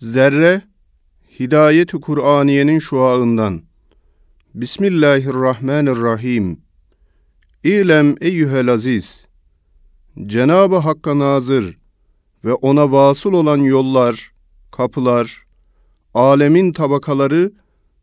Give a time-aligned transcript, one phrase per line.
[0.00, 0.62] Zerre,
[1.40, 3.62] Hidayet-i Kur'aniyenin şuağından.
[4.54, 6.60] Bismillahirrahmanirrahim.
[7.64, 9.26] İlem eyyühel aziz.
[10.26, 11.78] Cenab-ı Hakk'a nazır
[12.44, 14.32] ve ona vasıl olan yollar,
[14.70, 15.46] kapılar,
[16.14, 17.52] alemin tabakaları,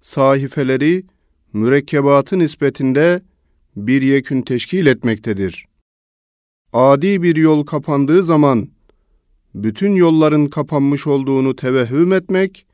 [0.01, 1.05] sahifeleri,
[1.53, 3.21] mürekkebatı nispetinde
[3.75, 5.65] bir yekün teşkil etmektedir.
[6.73, 8.76] Adi bir yol kapandığı zaman,
[9.63, 12.65] bütün yolların kapanmış olduğunu tevehhüm etmek,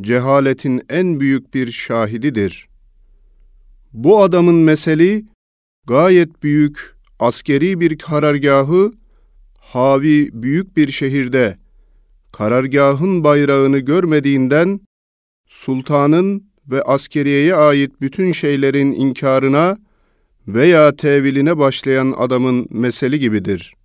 [0.00, 2.68] cehaletin en büyük bir şahididir.
[3.92, 5.24] Bu adamın meseli,
[5.86, 8.92] gayet büyük, askeri bir karargahı,
[9.60, 11.58] havi büyük bir şehirde,
[12.32, 14.80] karargahın bayrağını görmediğinden,
[15.46, 19.78] sultanın ve askeriyeye ait bütün şeylerin inkarına
[20.48, 23.83] veya teviline başlayan adamın meseli gibidir.''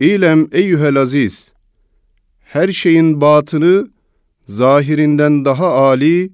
[0.00, 1.52] İlem eyyühel aziz,
[2.40, 3.88] her şeyin batını
[4.46, 6.30] zahirinden daha âli,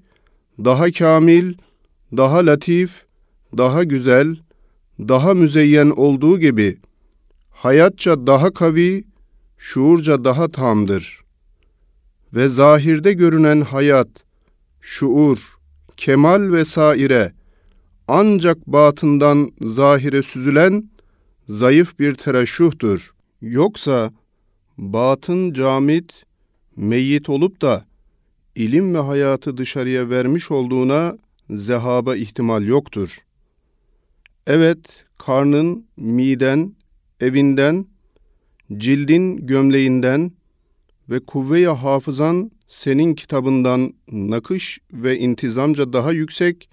[0.64, 1.54] daha kamil,
[2.16, 2.92] daha latif,
[3.56, 4.36] daha güzel,
[4.98, 6.78] daha müzeyyen olduğu gibi
[7.50, 9.04] hayatça daha kavi,
[9.58, 11.24] şuurca daha tamdır.
[12.34, 14.08] Ve zahirde görünen hayat,
[14.80, 15.38] şuur,
[15.96, 17.32] kemal ve saire
[18.08, 20.90] ancak batından zahire süzülen
[21.48, 23.13] zayıf bir tereşşuhtur.''
[23.44, 24.12] Yoksa
[24.78, 26.24] batın camit,
[26.76, 27.84] meyyit olup da
[28.54, 31.18] ilim ve hayatı dışarıya vermiş olduğuna
[31.50, 33.18] zehaba ihtimal yoktur.
[34.46, 34.78] Evet,
[35.18, 36.74] karnın, miden,
[37.20, 37.86] evinden,
[38.76, 40.32] cildin gömleğinden
[41.10, 46.68] ve kuvve-i hafızan senin kitabından nakış ve intizamca daha yüksek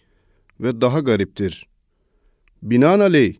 [0.60, 1.68] ve daha gariptir.
[2.64, 3.34] Binaenaleyh,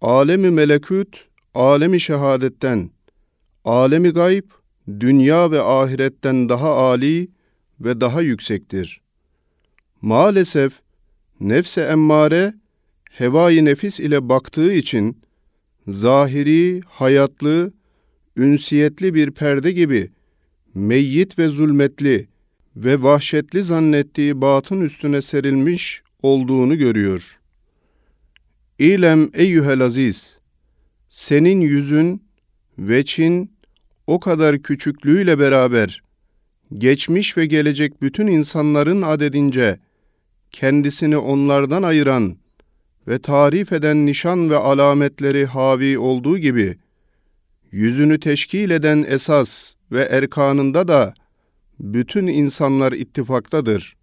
[0.00, 2.90] alemi melekut alemi şehadetten,
[3.64, 4.44] alemi gayb,
[5.00, 7.28] dünya ve ahiretten daha âli
[7.80, 9.00] ve daha yüksektir.
[10.02, 10.72] Maalesef
[11.40, 12.54] nefse emmare
[13.10, 15.18] hevai nefis ile baktığı için
[15.86, 17.72] zahiri, hayatlı,
[18.36, 20.10] ünsiyetli bir perde gibi
[20.74, 22.28] meyyit ve zulmetli
[22.76, 27.40] ve vahşetli zannettiği batın üstüne serilmiş olduğunu görüyor.
[28.78, 30.38] İlem eyyühel aziz,
[31.14, 32.22] senin yüzün,
[32.78, 33.52] veçin
[34.06, 36.02] o kadar küçüklüğüyle beraber
[36.78, 39.78] geçmiş ve gelecek bütün insanların adedince
[40.50, 42.36] kendisini onlardan ayıran
[43.08, 46.74] ve tarif eden nişan ve alametleri havi olduğu gibi
[47.72, 51.14] yüzünü teşkil eden esas ve erkanında da
[51.80, 53.96] bütün insanlar ittifaktadır.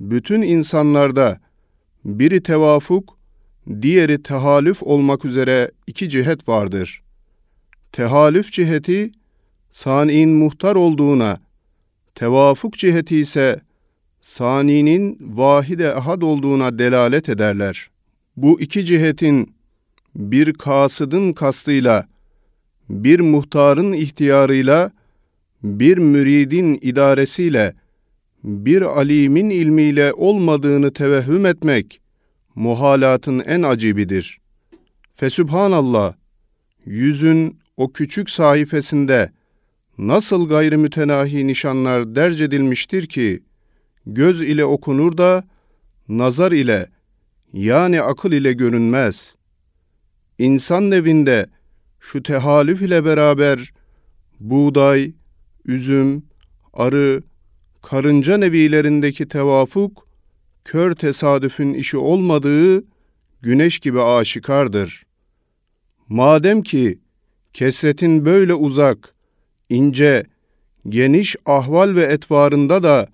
[0.00, 1.40] Bütün insanlarda
[2.04, 3.15] biri tevafuk,
[3.82, 7.02] diğeri tehalüf olmak üzere iki cihet vardır.
[7.92, 9.12] Tehalüf ciheti,
[9.70, 11.40] sani'in muhtar olduğuna,
[12.14, 13.60] tevafuk ciheti ise
[14.20, 17.90] saninin vahide ahad olduğuna delalet ederler.
[18.36, 19.54] Bu iki cihetin
[20.14, 22.06] bir kasıdın kastıyla,
[22.88, 24.90] bir muhtarın ihtiyarıyla,
[25.62, 27.74] bir müridin idaresiyle,
[28.44, 32.00] bir alimin ilmiyle olmadığını tevehhüm etmek,
[32.56, 34.38] muhalatın en acibidir.
[35.12, 36.14] Fesübhanallah,
[36.84, 39.30] yüzün o küçük sayfasında
[39.98, 43.42] nasıl gayrimütenahi nişanlar derc edilmiştir ki,
[44.06, 45.44] göz ile okunur da,
[46.08, 46.86] nazar ile,
[47.52, 49.36] yani akıl ile görünmez.
[50.38, 51.46] İnsan nevinde
[52.00, 53.72] şu tehalüf ile beraber
[54.40, 55.12] buğday,
[55.64, 56.22] üzüm,
[56.72, 57.22] arı,
[57.82, 60.05] karınca nevilerindeki tevafuk
[60.66, 62.84] kör tesadüfün işi olmadığı
[63.42, 65.06] güneş gibi aşikardır.
[66.08, 66.98] Madem ki
[67.52, 69.14] kesretin böyle uzak,
[69.68, 70.24] ince,
[70.88, 73.08] geniş ahval ve etvarında da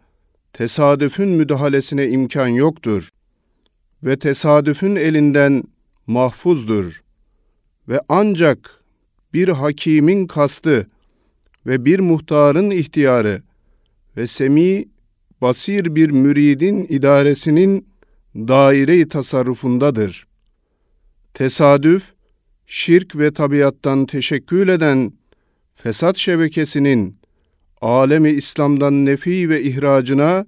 [0.52, 3.08] tesadüfün müdahalesine imkan yoktur
[4.02, 5.64] ve tesadüfün elinden
[6.06, 7.02] mahfuzdur
[7.88, 8.82] ve ancak
[9.34, 10.86] bir hakimin kastı
[11.66, 13.42] ve bir muhtarın ihtiyarı
[14.16, 14.84] ve semi
[15.42, 17.86] basir bir müridin idaresinin
[18.34, 20.26] daire-i tasarrufundadır.
[21.34, 22.12] Tesadüf,
[22.66, 25.12] şirk ve tabiattan teşekkül eden
[25.74, 27.16] fesat şebekesinin
[27.80, 30.46] alemi İslam'dan nefi ve ihracına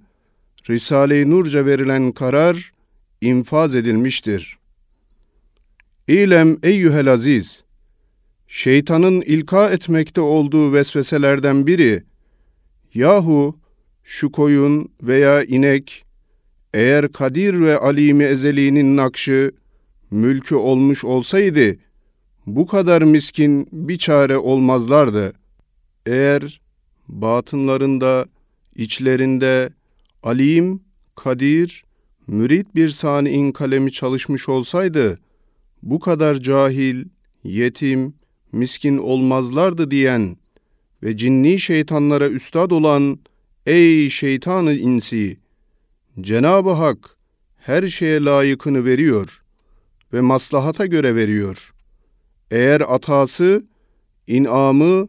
[0.71, 2.73] Risale-i Nurca verilen karar
[3.21, 4.59] infaz edilmiştir.
[6.09, 7.65] İlem eyyühel aziz,
[8.47, 12.03] şeytanın ilka etmekte olduğu vesveselerden biri,
[12.95, 13.64] yahu
[14.05, 16.05] şu koyun veya inek
[16.75, 19.53] eğer Kadir ve Alimi Ezeli'nin nakşı,
[20.11, 21.77] mülkü olmuş olsaydı,
[22.47, 25.33] bu kadar miskin bir çare olmazlardı.
[26.07, 26.61] Eğer
[27.09, 28.27] batınlarında,
[28.77, 29.71] içlerinde
[30.23, 30.81] alim,
[31.15, 31.85] kadir,
[32.27, 35.19] mürit bir sani'in kalemi çalışmış olsaydı,
[35.83, 37.05] bu kadar cahil,
[37.45, 38.15] yetim,
[38.53, 40.37] miskin olmazlardı diyen
[41.03, 43.19] ve cinni şeytanlara üstad olan
[43.67, 45.37] ey şeytanı insi,
[46.21, 47.17] Cenab-ı Hak
[47.57, 49.43] her şeye layıkını veriyor
[50.13, 51.75] ve maslahata göre veriyor.
[52.51, 53.67] Eğer atası,
[54.27, 55.09] inamı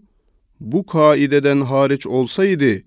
[0.60, 2.82] bu kaideden hariç olsaydı,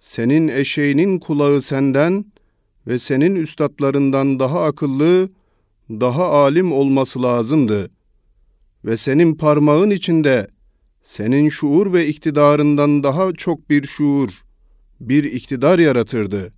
[0.00, 2.24] senin eşeğinin kulağı senden
[2.86, 5.28] ve senin üstadlarından daha akıllı,
[5.90, 7.90] daha alim olması lazımdı.
[8.84, 10.46] Ve senin parmağın içinde
[11.02, 14.43] senin şuur ve iktidarından daha çok bir şuur,
[15.08, 16.52] bir iktidar yaratırdı.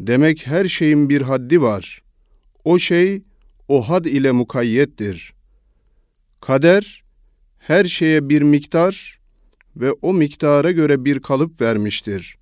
[0.00, 2.02] Demek her şeyin bir haddi var.
[2.64, 3.22] O şey
[3.68, 5.34] o had ile mukayyettir.
[6.40, 7.04] Kader
[7.58, 9.20] her şeye bir miktar
[9.76, 12.36] ve o miktara göre bir kalıp vermiştir.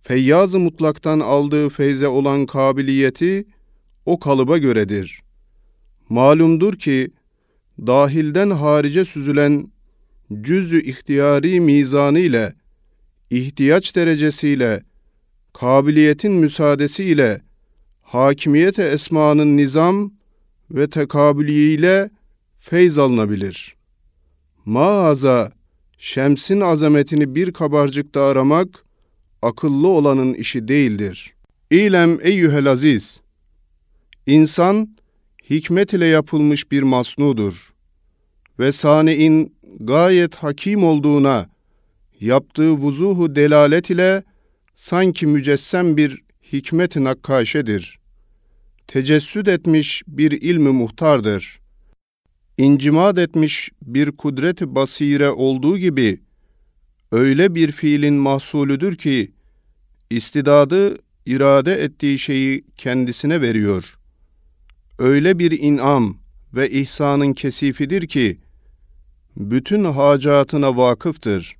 [0.00, 3.44] Feyyaz-ı mutlaktan aldığı feyze olan kabiliyeti
[4.06, 5.20] o kalıba göredir.
[6.08, 7.10] Malumdur ki
[7.78, 9.72] dahilden harice süzülen
[10.40, 12.52] cüzü ihtiyari mizanı ile
[13.30, 14.82] ihtiyaç derecesiyle
[15.52, 17.40] kabiliyetin müsaadesiyle
[18.02, 20.12] hakimiyete esmanın nizam
[20.70, 22.10] ve tekabüliyle
[22.58, 23.76] feyz alınabilir.
[24.64, 25.52] Maaza
[25.98, 28.84] şemsin azametini bir kabarcıkta aramak
[29.42, 31.34] akıllı olanın işi değildir.
[31.70, 33.20] İlem eyyühel aziz,
[34.26, 34.96] insan
[35.50, 37.72] hikmet ile yapılmış bir masnudur
[38.58, 41.55] ve sani'in gayet hakim olduğuna
[42.20, 44.22] yaptığı vuzuhu delalet ile
[44.74, 46.22] sanki mücessem bir
[46.52, 47.98] hikmet-i nakkaşedir.
[48.86, 51.60] Tecessüd etmiş bir ilmi muhtardır.
[52.58, 56.20] İncimad etmiş bir kudret-i basire olduğu gibi,
[57.12, 59.32] öyle bir fiilin mahsulüdür ki,
[60.10, 60.96] istidadı
[61.26, 63.98] irade ettiği şeyi kendisine veriyor.
[64.98, 66.16] Öyle bir inam
[66.54, 68.38] ve ihsanın kesifidir ki,
[69.36, 71.56] bütün hacatına vakıftır.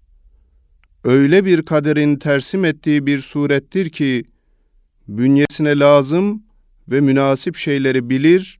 [1.06, 4.24] Öyle bir kaderin tersim ettiği bir surettir ki,
[5.08, 6.42] bünyesine lazım
[6.88, 8.58] ve münasip şeyleri bilir,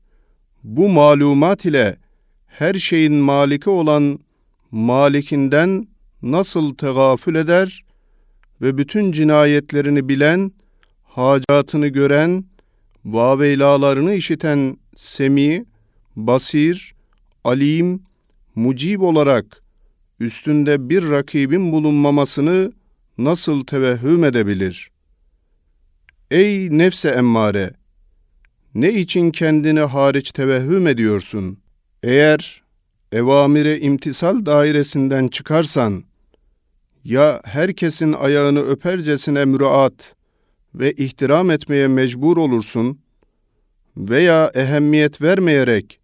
[0.63, 1.97] bu malumat ile
[2.47, 4.19] her şeyin maliki olan
[4.71, 5.87] malikinden
[6.21, 7.85] nasıl tegafül eder
[8.61, 10.51] ve bütün cinayetlerini bilen,
[11.03, 12.45] hacatını gören,
[13.05, 15.65] vaveylalarını işiten semi,
[16.15, 16.95] basir,
[17.43, 18.03] alim,
[18.55, 19.66] mucib olarak
[20.19, 22.71] üstünde bir rakibin bulunmamasını
[23.17, 24.91] nasıl tevehhüm edebilir?
[26.31, 27.73] Ey nefse emmare!
[28.75, 31.59] Ne için kendini hariç tevehhüm ediyorsun?
[32.03, 32.63] Eğer
[33.11, 36.03] evamire imtisal dairesinden çıkarsan,
[37.03, 40.15] ya herkesin ayağını öpercesine müraat
[40.75, 42.99] ve ihtiram etmeye mecbur olursun
[43.97, 45.99] veya ehemmiyet vermeyerek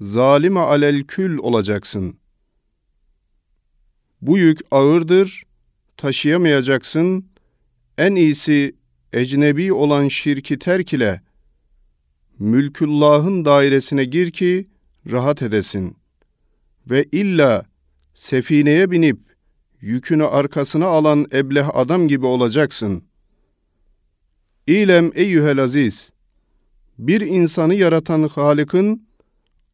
[0.00, 2.18] zalime alel kül olacaksın.
[4.28, 5.42] Bu yük ağırdır,
[5.96, 7.24] taşıyamayacaksın.
[7.98, 8.74] En iyisi
[9.12, 11.20] ecnebi olan şirki terk ile
[12.38, 14.68] mülküllahın dairesine gir ki
[15.10, 15.96] rahat edesin.
[16.90, 17.64] Ve illa
[18.14, 19.18] sefineye binip
[19.80, 23.04] yükünü arkasına alan ebleh adam gibi olacaksın.
[24.66, 26.12] İlem eyyühel aziz,
[26.98, 29.02] bir insanı yaratan Halık'ın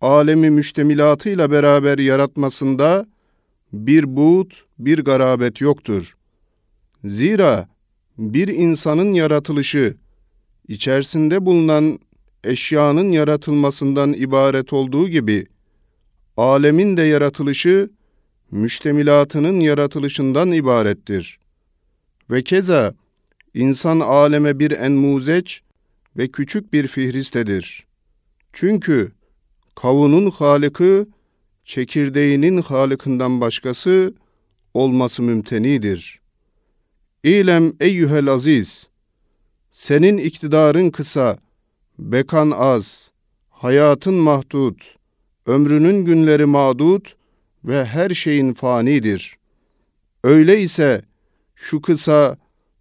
[0.00, 3.13] alemi müştemilatıyla beraber yaratmasında
[3.74, 6.14] bir buğut, bir garabet yoktur.
[7.04, 7.68] Zira
[8.18, 9.96] bir insanın yaratılışı
[10.68, 11.98] içerisinde bulunan
[12.44, 15.46] eşyanın yaratılmasından ibaret olduğu gibi
[16.36, 17.90] alemin de yaratılışı
[18.50, 21.38] müştemilatının yaratılışından ibarettir.
[22.30, 22.94] Ve keza
[23.54, 25.62] insan aleme bir enmuzeç
[26.16, 27.86] ve küçük bir fihristedir.
[28.52, 29.12] Çünkü
[29.74, 31.06] kavunun halıkı
[31.64, 34.14] çekirdeğinin halıkından başkası
[34.74, 36.20] olması mümtenidir.
[37.22, 38.88] İlem eyyühel aziz,
[39.70, 41.38] senin iktidarın kısa,
[41.98, 43.10] bekan az,
[43.50, 44.94] hayatın mahdut,
[45.46, 47.16] ömrünün günleri mağdut
[47.64, 49.36] ve her şeyin fanidir.
[50.24, 51.02] Öyle ise
[51.54, 52.36] şu kısa,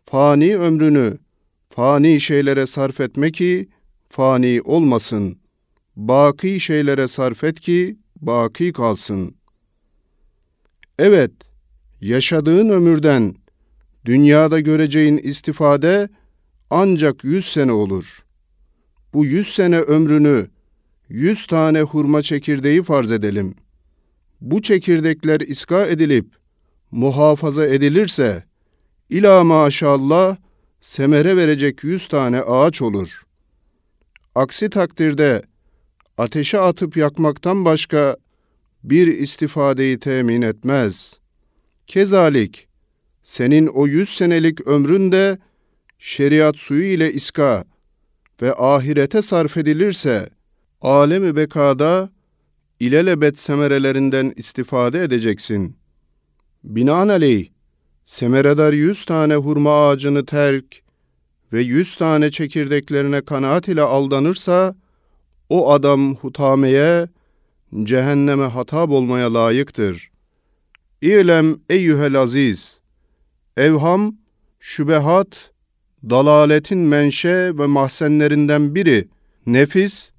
[0.06, 1.18] fani ömrünü
[1.70, 3.70] fani şeylere sarf etme ki
[4.10, 5.38] fani olmasın.
[5.96, 9.36] Baki şeylere sarf et ki baki kalsın.
[11.00, 11.32] Evet,
[12.02, 13.36] yaşadığın ömürden
[14.06, 16.10] dünyada göreceğin istifade
[16.70, 18.24] ancak yüz sene olur.
[19.14, 20.48] Bu yüz sene ömrünü
[21.10, 23.56] yüz tane hurma çekirdeği farz edelim.
[24.42, 26.26] Bu çekirdekler iska edilip
[26.92, 28.44] muhafaza edilirse
[29.10, 30.38] ila maşallah
[30.82, 33.24] semere verecek yüz tane ağaç olur.
[34.36, 35.44] Aksi takdirde
[36.18, 38.18] ateşe atıp yakmaktan başka
[38.84, 41.14] bir istifadeyi temin etmez.
[41.88, 42.68] Kezalik,
[43.24, 45.38] senin o yüz senelik ömründe
[46.00, 47.64] şeriat suyu ile iska
[48.42, 50.30] ve ahirete sarf edilirse,
[50.82, 52.10] alemi bekada
[52.80, 55.76] ilelebet semerelerinden istifade edeceksin.
[56.64, 57.46] Binaenaleyh,
[58.06, 60.82] semeredar yüz tane hurma ağacını terk
[61.54, 64.76] ve yüz tane çekirdeklerine kanaat ile aldanırsa,
[65.50, 67.08] o adam hutameye,
[67.84, 70.12] cehenneme hatap olmaya layıktır.
[71.02, 72.80] İ'lem eyyühel aziz,
[73.58, 74.16] evham,
[74.60, 75.52] şübehat,
[76.10, 79.08] dalaletin menşe ve mahzenlerinden biri,
[79.46, 80.12] nefis,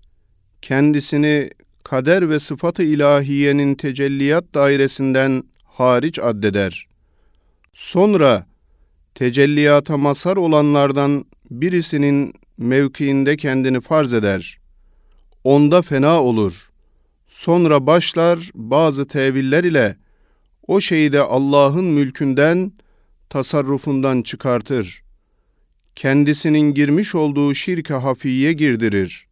[0.63, 1.51] kendisini
[1.85, 6.87] kader ve sıfatı ilahiyenin tecelliyat dairesinden hariç addeder.
[7.73, 8.47] Sonra
[9.15, 14.59] tecelliyata mazhar olanlardan birisinin mevkiinde kendini farz eder.
[15.45, 16.71] Onda fena olur.
[17.27, 19.97] Sonra başlar bazı teviller ile
[20.67, 22.73] o şeyi de Allah'ın mülkünden,
[23.31, 25.03] tasarrufundan çıkartır.
[25.97, 29.27] Kendisinin girmiş olduğu şirk-i hafiye girdirir.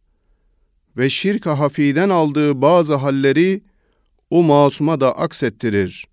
[0.97, 3.61] Ve şirk-i hafiden aldığı bazı halleri
[4.29, 6.05] o masuma da aksettirir.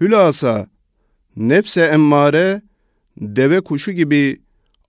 [0.00, 0.66] Hülasa,
[1.36, 2.62] nefse emmare,
[3.20, 4.40] deve kuşu gibi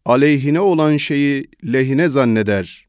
[0.05, 2.88] aleyhine olan şeyi lehine zanneder.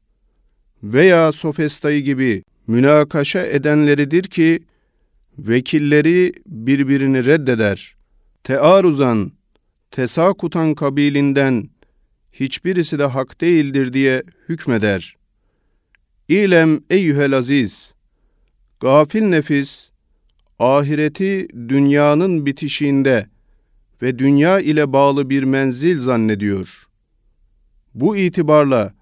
[0.82, 4.60] Veya sofestayı gibi münakaşa edenleridir ki,
[5.38, 7.96] vekilleri birbirini reddeder.
[8.44, 9.32] Tearuzan,
[9.90, 11.64] tesakutan kabilinden
[12.32, 15.16] hiçbirisi de hak değildir diye hükmeder.
[16.28, 17.94] İlem eyyühel aziz,
[18.80, 19.88] gafil nefis,
[20.58, 23.26] ahireti dünyanın bitişiğinde
[24.02, 26.86] ve dünya ile bağlı bir menzil zannediyor.
[27.94, 28.99] Bu itibarla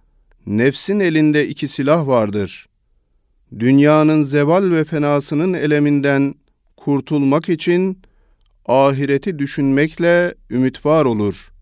[0.49, 2.69] nefsin elinde iki silah vardır.
[3.59, 6.35] Dünyanın zeval ve fenasının eleminden
[6.76, 7.99] kurtulmak için
[8.67, 11.52] ahireti düşünmekle ümit var olur.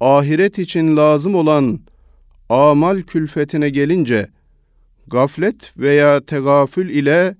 [0.00, 1.80] Ahiret için lazım olan
[2.48, 4.28] amal külfetine gelince
[5.06, 7.36] gaflet veya tegafül ile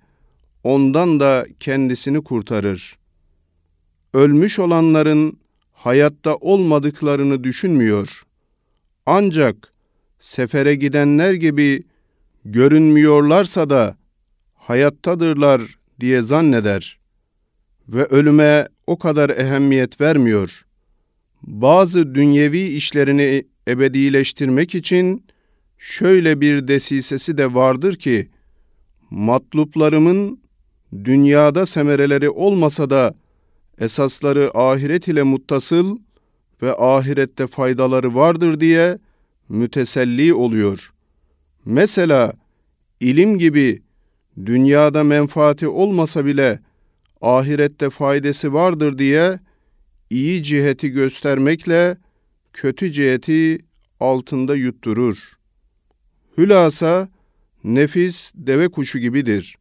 [0.64, 2.98] ondan da kendisini kurtarır.
[4.14, 5.38] Ölmüş olanların
[5.72, 8.22] hayatta olmadıklarını düşünmüyor.
[9.06, 9.71] Ancak
[10.22, 11.82] sefere gidenler gibi
[12.44, 13.96] görünmüyorlarsa da
[14.54, 15.62] hayattadırlar
[16.00, 16.98] diye zanneder
[17.88, 20.62] ve ölüme o kadar ehemmiyet vermiyor.
[21.42, 25.24] Bazı dünyevi işlerini ebedileştirmek için
[25.78, 28.28] şöyle bir desisesi de vardır ki,
[29.10, 30.40] matluplarımın
[31.04, 33.14] dünyada semereleri olmasa da
[33.78, 35.98] esasları ahiret ile muttasıl
[36.62, 38.98] ve ahirette faydaları vardır diye
[39.52, 40.92] müteselli oluyor.
[41.64, 42.32] Mesela
[43.00, 43.82] ilim gibi
[44.46, 46.60] dünyada menfaati olmasa bile
[47.20, 49.40] ahirette faydası vardır diye
[50.10, 51.96] iyi ciheti göstermekle
[52.52, 53.64] kötü ciheti
[54.00, 55.18] altında yutturur.
[56.38, 57.08] Hülasa
[57.64, 59.56] nefis deve kuşu gibidir.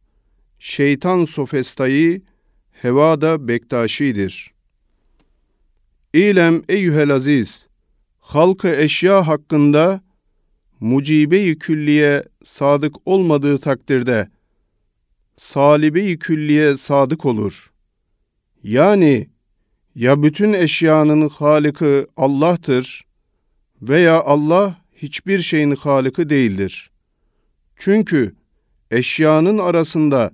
[0.58, 2.22] Şeytan sofestayı
[2.70, 4.52] hevada bektaşidir.
[6.14, 7.66] İlem eyyühel aziz,
[8.34, 10.00] halkı eşya hakkında
[10.80, 14.28] mucibe-i külliye sadık olmadığı takdirde
[15.36, 17.70] salibe-i külliye sadık olur.
[18.62, 19.28] Yani
[19.94, 23.04] ya bütün eşyanın halıkı Allah'tır
[23.82, 26.90] veya Allah hiçbir şeyin halıkı değildir.
[27.76, 28.34] Çünkü
[28.90, 30.30] eşyanın arasında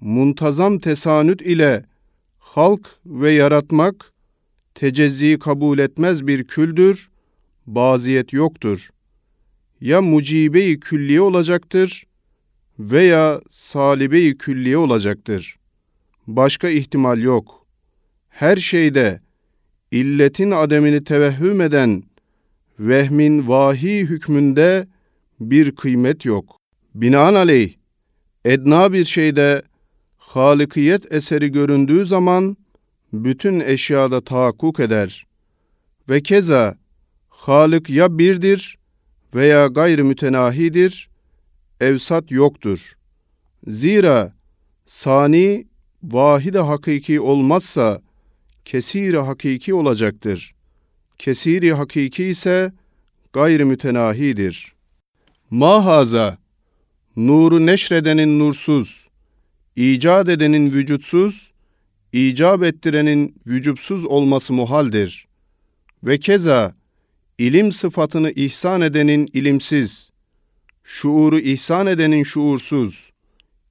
[0.00, 1.84] muntazam tesanüt ile
[2.38, 4.12] halk ve yaratmak
[4.74, 7.08] tecezziyi kabul etmez bir küldür,
[7.74, 8.88] baziyet yoktur.
[9.80, 12.06] Ya mucibe-i külliye olacaktır
[12.78, 15.58] veya salibe-i külliye olacaktır.
[16.26, 17.66] Başka ihtimal yok.
[18.28, 19.20] Her şeyde
[19.90, 22.02] illetin ademini tevehhüm eden
[22.78, 24.88] vehmin vahi hükmünde
[25.40, 26.56] bir kıymet yok.
[26.94, 27.74] Binaenaleyh
[28.44, 29.62] edna bir şeyde
[30.16, 32.56] halikiyet eseri göründüğü zaman
[33.12, 35.26] bütün eşyada tahakkuk eder.
[36.08, 36.74] Ve keza
[37.38, 38.78] Halık ya birdir
[39.34, 41.08] veya gayrı mütenahidir,
[41.80, 42.80] evsat yoktur.
[43.66, 44.32] Zira
[44.86, 45.66] sani
[46.02, 48.00] vahide hakiki olmazsa
[48.64, 50.54] kesiri hakiki olacaktır.
[51.18, 52.72] Kesiri hakiki ise
[53.32, 54.72] gayrı mütenahidir.
[55.50, 56.38] Mahaza,
[57.16, 59.08] nuru neşredenin nursuz,
[59.76, 61.50] icat edenin vücutsuz,
[62.12, 65.26] icap ettirenin vücubsuz olması muhaldir.
[66.02, 66.78] Ve keza
[67.38, 70.10] ilim sıfatını ihsan edenin ilimsiz,
[70.84, 73.10] şuuru ihsan edenin şuursuz,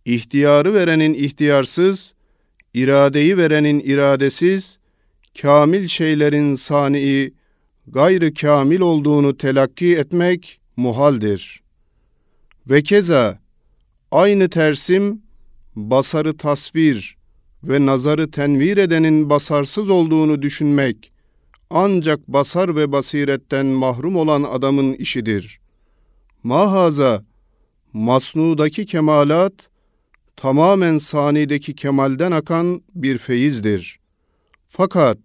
[0.05, 2.13] ihtiyarı verenin ihtiyarsız,
[2.73, 4.77] iradeyi verenin iradesiz,
[5.41, 7.33] kamil şeylerin sani'i,
[7.87, 11.61] gayrı kamil olduğunu telakki etmek muhaldir.
[12.69, 13.39] Ve keza
[14.11, 15.21] aynı tersim
[15.75, 17.17] basarı tasvir
[17.63, 21.11] ve nazarı tenvir edenin basarsız olduğunu düşünmek
[21.69, 25.59] ancak basar ve basiretten mahrum olan adamın işidir.
[26.43, 27.23] Mahaza
[27.93, 29.53] masnudaki kemalat
[30.35, 33.99] tamamen sanideki kemalden akan bir feyizdir.
[34.69, 35.17] Fakat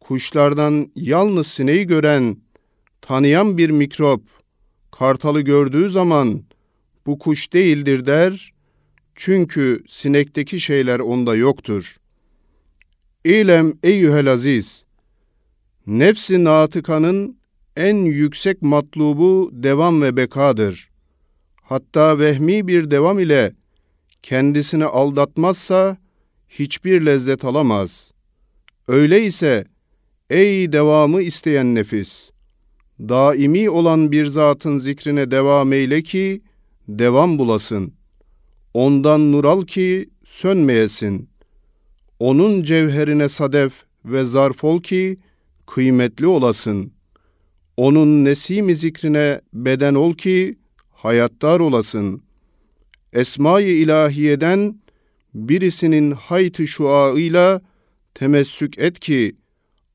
[0.00, 2.36] kuşlardan yalnız sineği gören,
[3.00, 4.22] tanıyan bir mikrop,
[4.92, 6.42] kartalı gördüğü zaman
[7.06, 8.52] bu kuş değildir der,
[9.14, 11.96] çünkü sinekteki şeyler onda yoktur.
[13.24, 14.85] İlem eyyühel aziz,
[15.86, 17.36] nefsi natıkanın
[17.76, 20.90] en yüksek matlubu devam ve bekadır.
[21.62, 23.52] Hatta vehmi bir devam ile
[24.22, 25.96] kendisini aldatmazsa
[26.48, 28.12] hiçbir lezzet alamaz.
[28.88, 29.64] Öyleyse
[30.30, 32.30] ey devamı isteyen nefis,
[33.00, 36.42] daimi olan bir zatın zikrine devam eyle ki
[36.88, 37.92] devam bulasın.
[38.74, 41.28] Ondan nur al ki sönmeyesin.
[42.18, 43.72] Onun cevherine sadef
[44.04, 45.18] ve zarf ol ki
[45.66, 46.92] kıymetli olasın.
[47.76, 50.58] Onun nesimi zikrine beden ol ki
[50.90, 52.22] hayattar olasın.
[53.12, 54.80] Esma-i ilahiyeden
[55.34, 57.60] birisinin hayt-ı şuaıyla
[58.14, 59.36] temessük et ki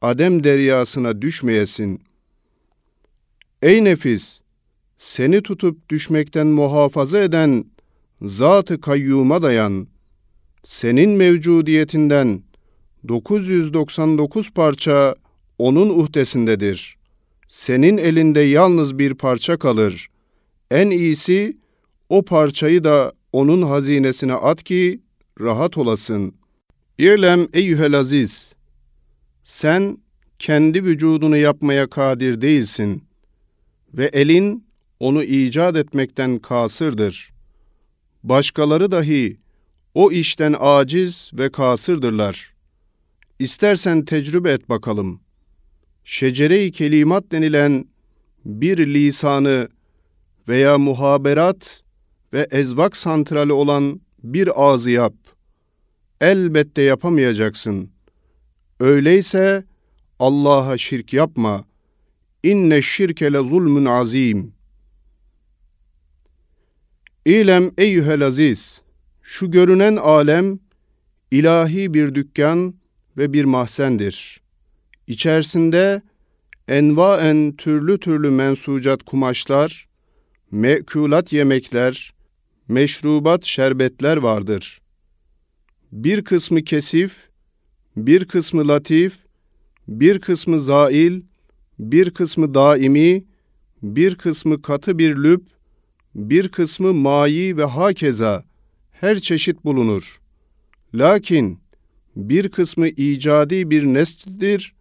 [0.02, 2.02] adem deryasına düşmeyesin.
[3.62, 4.40] Ey nefis!
[4.98, 7.66] Seni tutup düşmekten muhafaza eden
[8.22, 9.88] zat-ı kayyuma dayan.
[10.64, 12.42] Senin mevcudiyetinden
[13.08, 15.16] 999 parça
[15.62, 16.98] onun uhdesindedir.
[17.48, 20.08] Senin elinde yalnız bir parça kalır.
[20.72, 21.58] En iyisi
[22.10, 25.02] o parçayı da onun hazinesine at ki
[25.42, 26.34] rahat olasın.
[26.98, 28.56] İ'lem eyyühel aziz,
[29.44, 29.98] sen
[30.40, 33.04] kendi vücudunu yapmaya kadir değilsin
[33.94, 34.66] ve elin
[35.00, 37.32] onu icat etmekten kasırdır.
[38.24, 39.38] Başkaları dahi
[39.94, 42.54] o işten aciz ve kasırdırlar.
[43.40, 45.22] İstersen tecrübe et bakalım.
[46.04, 47.86] Şecere-i kelimat denilen
[48.46, 49.70] bir lisanı
[50.48, 51.82] veya muhaberat
[52.34, 55.14] ve ezvak santrali olan bir ağzı yap.
[56.22, 57.90] Elbette yapamayacaksın.
[58.80, 59.64] Öyleyse
[60.20, 61.66] Allah'a şirk yapma.
[62.44, 64.54] İnne şirke le zulmün azim.
[67.26, 68.82] İlem eyyühel aziz,
[69.22, 70.60] şu görünen alem
[71.32, 72.76] ilahi bir dükkan
[73.18, 74.41] ve bir mahzendir.
[75.12, 76.02] İçerisinde
[76.68, 79.88] envaen türlü türlü mensucat kumaşlar,
[80.52, 82.14] mekulat yemekler,
[82.68, 84.82] meşrubat şerbetler vardır.
[85.92, 87.16] Bir kısmı kesif,
[87.98, 89.14] bir kısmı latif,
[89.88, 91.22] bir kısmı zail,
[91.80, 93.24] bir kısmı daimi,
[93.84, 95.42] bir kısmı katı bir lüb,
[96.16, 98.44] bir kısmı mayi ve hakeza
[98.92, 100.22] her çeşit bulunur.
[100.94, 101.60] Lakin
[102.16, 104.74] bir kısmı icadi bir neslidir,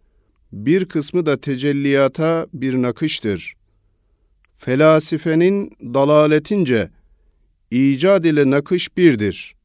[0.53, 3.53] bir kısmı da tecelliyata bir nakıştır.
[4.57, 6.89] Felasifenin dalaletince
[7.71, 9.55] icad ile nakış birdir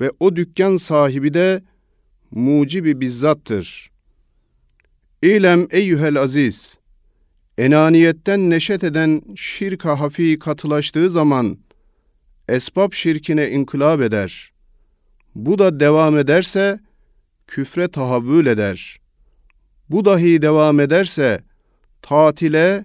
[0.00, 1.62] ve o dükkan sahibi de
[2.30, 3.90] mucibi bizzattır.
[5.22, 6.78] İlem eyyühel aziz,
[7.58, 11.58] enaniyetten neşet eden şirka hafi katılaştığı zaman
[12.48, 14.52] esbab şirkine inkılap eder.
[15.34, 16.80] Bu da devam ederse
[17.46, 19.01] küfre tahavvül eder.
[19.92, 21.40] Bu dahi devam ederse
[22.02, 22.84] tatile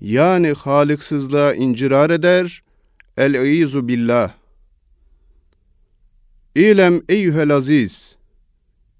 [0.00, 2.62] yani haliksızlığa incirar eder.
[3.16, 4.32] El-İzu billah.
[6.54, 8.16] İlem eyyühel aziz,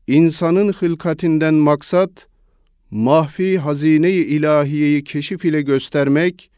[0.07, 2.29] insanın hılkatinden maksat,
[2.91, 6.51] mahfi hazine-i ilahiyeyi keşif ile göstermek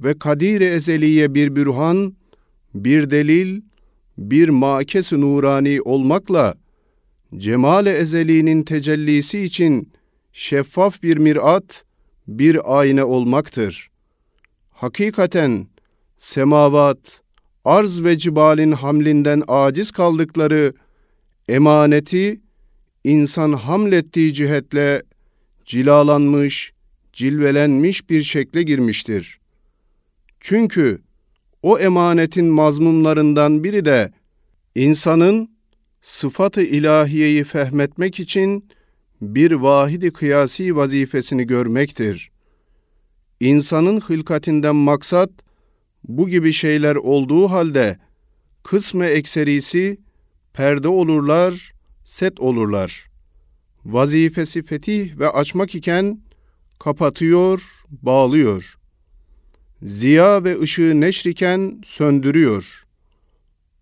[0.00, 2.14] ve kadir-i ezeliye bir bürhan,
[2.74, 3.60] bir delil,
[4.18, 6.54] bir makes nurani olmakla
[7.36, 9.92] cemal-i ezeliğinin tecellisi için
[10.36, 11.84] şeffaf bir mirat,
[12.28, 13.90] bir ayna olmaktır.
[14.70, 15.66] Hakikaten
[16.18, 16.98] semavat,
[17.64, 20.72] arz ve cibalin hamlinden aciz kaldıkları
[21.48, 22.40] emaneti
[23.04, 25.02] insan hamlettiği cihetle
[25.64, 26.72] cilalanmış,
[27.12, 29.40] cilvelenmiş bir şekle girmiştir.
[30.40, 30.98] Çünkü
[31.62, 34.12] o emanetin mazmumlarından biri de
[34.74, 35.50] insanın
[36.02, 38.68] sıfat-ı ilahiyeyi fehmetmek için
[39.22, 42.30] bir vahidi kıyasi vazifesini görmektir.
[43.40, 45.30] İnsanın hılkatinden maksat
[46.08, 47.98] bu gibi şeyler olduğu halde
[48.62, 49.98] kısmı ekserisi
[50.52, 51.72] perde olurlar,
[52.04, 53.06] set olurlar.
[53.84, 56.20] Vazifesi fetih ve açmak iken
[56.78, 58.78] kapatıyor, bağlıyor.
[59.82, 62.84] Ziya ve ışığı neşriken söndürüyor.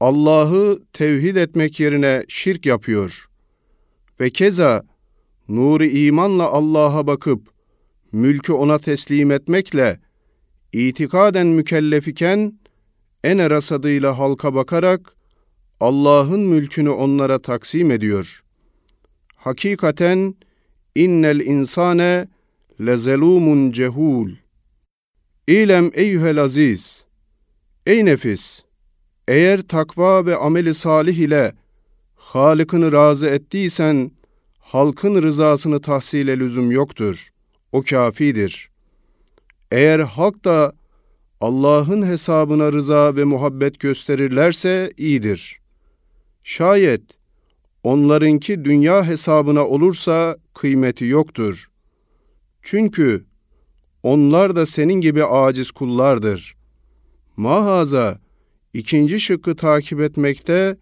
[0.00, 3.28] Allah'ı tevhid etmek yerine şirk yapıyor.
[4.20, 4.82] Ve keza
[5.48, 7.48] nuru imanla Allah'a bakıp
[8.12, 10.00] mülkü ona teslim etmekle
[10.72, 12.58] itikaden mükellef iken
[13.24, 15.14] en rasadıyla halka bakarak
[15.80, 18.44] Allah'ın mülkünü onlara taksim ediyor.
[19.36, 20.34] Hakikaten
[20.94, 22.28] innel insane
[22.80, 24.30] lezelumun cehul.
[25.48, 27.04] İlem eyyuhel aziz.
[27.86, 28.62] Ey nefis!
[29.28, 31.52] Eğer takva ve ameli salih ile
[32.14, 34.10] Halık'ını razı ettiysen,
[34.74, 37.28] halkın rızasını tahsile lüzum yoktur.
[37.72, 38.70] O kafidir.
[39.70, 40.72] Eğer halk da
[41.40, 45.60] Allah'ın hesabına rıza ve muhabbet gösterirlerse iyidir.
[46.44, 47.02] Şayet
[47.82, 51.70] onlarınki dünya hesabına olursa kıymeti yoktur.
[52.62, 53.24] Çünkü
[54.02, 56.56] onlar da senin gibi aciz kullardır.
[57.36, 58.18] Mahaza
[58.72, 60.76] ikinci şıkkı takip etmekte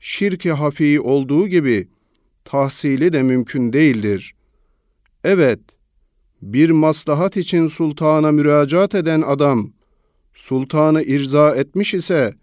[0.00, 1.88] şirk-i hafi olduğu gibi
[2.46, 4.34] tahsili de mümkün değildir.
[5.24, 5.60] Evet,
[6.42, 9.70] bir maslahat için sultana müracaat eden adam,
[10.34, 12.34] sultanı irza etmiş ise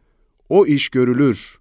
[0.50, 1.60] o iş görülür.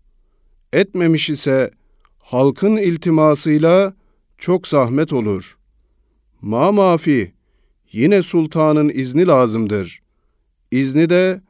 [0.72, 1.70] Etmemiş ise
[2.18, 3.94] halkın iltimasıyla
[4.38, 5.56] çok zahmet olur.
[6.40, 7.32] Ma mafi,
[7.92, 10.02] yine sultanın izni lazımdır.
[10.70, 11.40] İzni de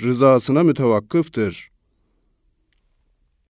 [0.00, 1.69] rızasına mütevakkıftır.